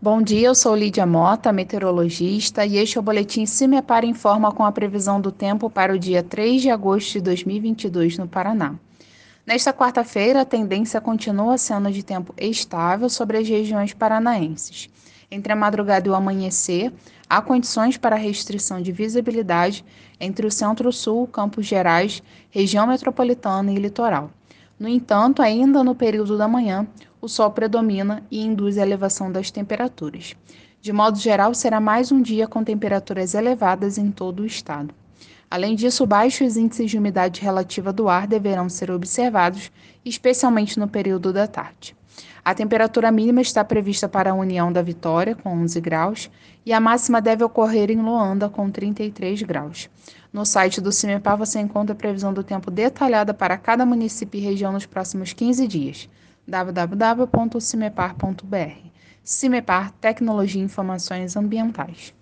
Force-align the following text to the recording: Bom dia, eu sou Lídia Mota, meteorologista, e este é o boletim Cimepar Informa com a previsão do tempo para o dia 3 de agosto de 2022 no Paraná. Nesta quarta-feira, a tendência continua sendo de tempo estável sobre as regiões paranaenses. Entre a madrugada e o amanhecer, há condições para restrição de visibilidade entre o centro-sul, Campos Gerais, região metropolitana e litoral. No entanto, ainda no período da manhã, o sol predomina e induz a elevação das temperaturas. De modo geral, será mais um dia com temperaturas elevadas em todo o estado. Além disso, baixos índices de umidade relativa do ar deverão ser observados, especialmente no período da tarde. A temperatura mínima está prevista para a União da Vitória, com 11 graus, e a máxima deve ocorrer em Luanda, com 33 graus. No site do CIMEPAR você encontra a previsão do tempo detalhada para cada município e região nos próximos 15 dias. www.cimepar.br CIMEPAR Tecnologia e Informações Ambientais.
Bom 0.00 0.22
dia, 0.22 0.46
eu 0.46 0.54
sou 0.54 0.76
Lídia 0.76 1.04
Mota, 1.04 1.52
meteorologista, 1.52 2.64
e 2.64 2.76
este 2.76 2.96
é 2.96 3.00
o 3.00 3.02
boletim 3.02 3.44
Cimepar 3.44 4.04
Informa 4.04 4.52
com 4.52 4.64
a 4.64 4.70
previsão 4.70 5.20
do 5.20 5.32
tempo 5.32 5.68
para 5.68 5.92
o 5.92 5.98
dia 5.98 6.22
3 6.22 6.62
de 6.62 6.70
agosto 6.70 7.14
de 7.14 7.20
2022 7.22 8.16
no 8.16 8.28
Paraná. 8.28 8.76
Nesta 9.44 9.72
quarta-feira, 9.72 10.42
a 10.42 10.44
tendência 10.44 11.00
continua 11.00 11.58
sendo 11.58 11.90
de 11.90 12.04
tempo 12.04 12.32
estável 12.38 13.08
sobre 13.08 13.38
as 13.38 13.48
regiões 13.48 13.92
paranaenses. 13.92 14.88
Entre 15.28 15.52
a 15.52 15.56
madrugada 15.56 16.06
e 16.06 16.10
o 16.12 16.14
amanhecer, 16.14 16.92
há 17.28 17.42
condições 17.42 17.96
para 17.96 18.14
restrição 18.14 18.80
de 18.80 18.92
visibilidade 18.92 19.84
entre 20.20 20.46
o 20.46 20.50
centro-sul, 20.50 21.26
Campos 21.26 21.66
Gerais, 21.66 22.22
região 22.50 22.86
metropolitana 22.86 23.72
e 23.72 23.74
litoral. 23.74 24.30
No 24.78 24.88
entanto, 24.88 25.42
ainda 25.42 25.82
no 25.82 25.94
período 25.94 26.38
da 26.38 26.46
manhã, 26.46 26.86
o 27.20 27.28
sol 27.28 27.50
predomina 27.50 28.22
e 28.30 28.44
induz 28.44 28.78
a 28.78 28.82
elevação 28.82 29.30
das 29.32 29.50
temperaturas. 29.50 30.36
De 30.80 30.92
modo 30.92 31.18
geral, 31.18 31.52
será 31.52 31.80
mais 31.80 32.12
um 32.12 32.22
dia 32.22 32.46
com 32.46 32.62
temperaturas 32.62 33.34
elevadas 33.34 33.98
em 33.98 34.10
todo 34.10 34.40
o 34.40 34.46
estado. 34.46 34.94
Além 35.50 35.74
disso, 35.74 36.06
baixos 36.06 36.56
índices 36.56 36.90
de 36.90 36.98
umidade 36.98 37.40
relativa 37.40 37.92
do 37.92 38.08
ar 38.08 38.26
deverão 38.26 38.68
ser 38.68 38.90
observados, 38.90 39.72
especialmente 40.04 40.78
no 40.78 40.86
período 40.86 41.32
da 41.32 41.46
tarde. 41.46 41.96
A 42.44 42.54
temperatura 42.54 43.10
mínima 43.10 43.40
está 43.40 43.64
prevista 43.64 44.08
para 44.08 44.30
a 44.30 44.34
União 44.34 44.72
da 44.72 44.82
Vitória, 44.82 45.34
com 45.34 45.50
11 45.50 45.80
graus, 45.80 46.30
e 46.64 46.72
a 46.72 46.80
máxima 46.80 47.20
deve 47.20 47.44
ocorrer 47.44 47.90
em 47.90 48.00
Luanda, 48.00 48.48
com 48.48 48.70
33 48.70 49.42
graus. 49.42 49.90
No 50.32 50.44
site 50.44 50.80
do 50.80 50.92
CIMEPAR 50.92 51.36
você 51.36 51.58
encontra 51.58 51.92
a 51.92 51.96
previsão 51.96 52.32
do 52.32 52.44
tempo 52.44 52.70
detalhada 52.70 53.32
para 53.32 53.56
cada 53.56 53.86
município 53.86 54.38
e 54.38 54.42
região 54.42 54.72
nos 54.72 54.86
próximos 54.86 55.32
15 55.32 55.66
dias. 55.66 56.08
www.cimepar.br 56.46 58.88
CIMEPAR 59.22 59.92
Tecnologia 60.00 60.62
e 60.62 60.64
Informações 60.64 61.36
Ambientais. 61.36 62.14